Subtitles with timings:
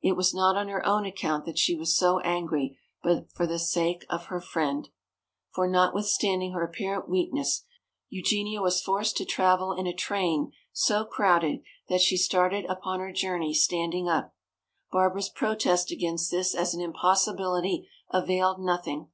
[0.00, 3.58] It was not on her own account that she was so angry, but for the
[3.58, 4.88] sake of her friend.
[5.54, 7.66] For notwithstanding her apparent weakness,
[8.08, 11.60] Eugenia was forced to travel in a train so crowded
[11.90, 14.34] that she started upon her journey standing up.
[14.90, 19.10] Barbara's protest against this as an impossibility availed nothing.